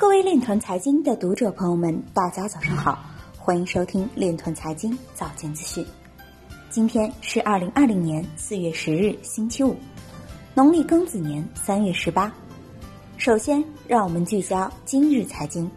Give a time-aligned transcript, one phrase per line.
[0.00, 3.00] 各位链团财经的读者朋友们，大家早上好，
[3.36, 5.84] 欢迎收听链团财经早间资讯。
[6.70, 9.74] 今天是二零二零年四月十日，星期五，
[10.54, 12.32] 农历庚子年三月十八。
[13.16, 15.68] 首先，让我们聚焦今日财经。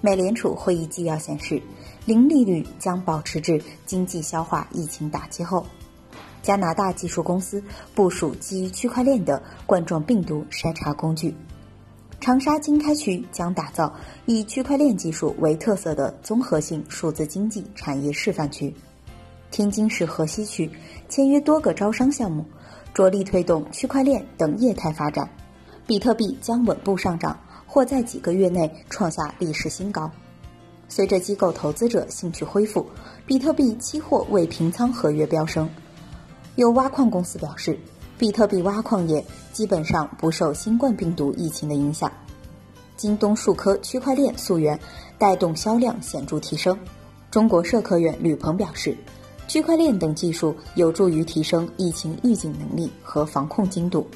[0.00, 1.60] 美联储会议纪要显示，
[2.04, 5.66] 零利率将保持至经济消化疫情打击后。
[6.40, 7.60] 加拿大技术公司
[7.96, 11.34] 部署基于区块链的冠状病毒筛查工具。
[12.20, 13.90] 长沙经开区将打造
[14.26, 18.72] 以区块链技术为特色的综合性数字经济产业示范区。
[19.50, 20.70] 天津市河西区
[21.08, 22.44] 签约多个招商项目，
[22.92, 25.28] 着力推动区块链等业态发展。
[25.86, 30.08] 比特币将稳步上涨，或在几个月内创下历史新高。
[30.88, 32.86] 随着机构投资者兴趣恢复，
[33.26, 35.68] 比特币期货未平仓合约飙升。
[36.56, 37.78] 有挖矿公司表示。
[38.20, 42.12] 比特币挖矿业基本上不受新冠病毒疫情的影响。
[42.94, 44.78] 京东数科区块链溯源
[45.16, 46.78] 带动销量显著提升。
[47.30, 48.94] 中国社科院吕鹏表示，
[49.48, 54.06] 区块链等技术有助于提升疫情预警能力和防控精度。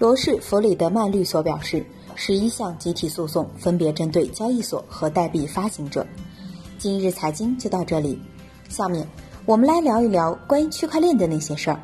[0.00, 6.04] 罗氏弗里德曼律所表示，十一项集体诉讼分别针对交易所和代币发行者。
[6.80, 8.20] 今日财经就到这里，
[8.68, 9.06] 下面
[9.46, 11.80] 我们来聊一聊关于区块链的那些事儿。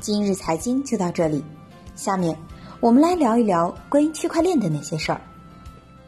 [0.00, 1.44] 今日财经就到这里，
[1.94, 2.34] 下面
[2.80, 5.20] 我们来聊一聊关于区块链的那些事儿。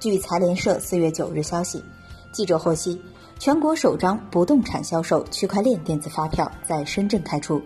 [0.00, 1.84] 据财联社四月九日消息，
[2.32, 2.98] 记者获悉，
[3.38, 7.60] 全国首张不动产销售区块链电子发票在深圳开出。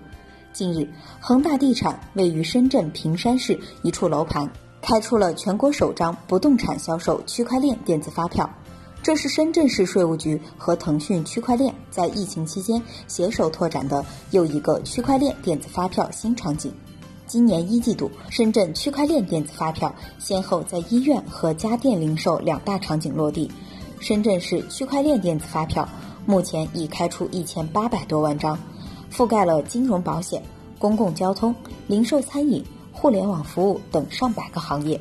[0.52, 0.88] 近日，
[1.20, 4.50] 恒大地产位于深圳坪山市一处楼盘
[4.82, 8.50] 开出了全国首张不动产销售区块链电子发票。
[9.06, 16.74] 这是深圳市税务局和腾讯区块链在疫情期间携手拓展的又一个区块链电子发票新场景。
[17.24, 23.48] 今年一季度，深圳区块链电子发票先后在医院和家电零售两大场景落地。
[24.00, 25.88] 深圳市区块链电子发票
[26.26, 28.58] 目前已开出一千八百多万张，
[29.12, 30.42] 覆盖了金融、保险、
[30.80, 31.54] 公共交通、
[31.86, 32.60] 零售、餐饮、
[32.90, 35.00] 互联网服务等上百个行业。